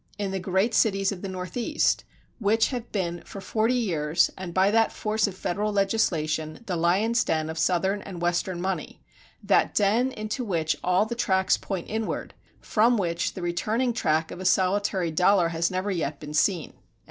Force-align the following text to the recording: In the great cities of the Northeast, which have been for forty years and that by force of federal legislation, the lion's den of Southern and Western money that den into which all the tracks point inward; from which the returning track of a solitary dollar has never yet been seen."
In 0.17 0.31
the 0.31 0.39
great 0.39 0.73
cities 0.73 1.11
of 1.11 1.21
the 1.21 1.29
Northeast, 1.29 2.05
which 2.39 2.69
have 2.69 2.91
been 2.91 3.21
for 3.23 3.39
forty 3.39 3.75
years 3.75 4.31
and 4.35 4.55
that 4.55 4.73
by 4.73 4.89
force 4.89 5.27
of 5.27 5.37
federal 5.37 5.71
legislation, 5.71 6.63
the 6.65 6.75
lion's 6.75 7.23
den 7.23 7.51
of 7.51 7.59
Southern 7.59 8.01
and 8.01 8.19
Western 8.19 8.59
money 8.59 9.03
that 9.43 9.75
den 9.75 10.11
into 10.13 10.43
which 10.43 10.75
all 10.83 11.05
the 11.05 11.13
tracks 11.13 11.55
point 11.55 11.85
inward; 11.87 12.33
from 12.61 12.97
which 12.97 13.35
the 13.35 13.43
returning 13.43 13.93
track 13.93 14.31
of 14.31 14.39
a 14.39 14.43
solitary 14.45 15.11
dollar 15.11 15.49
has 15.49 15.69
never 15.69 15.91
yet 15.91 16.19
been 16.19 16.33
seen." 16.33 16.73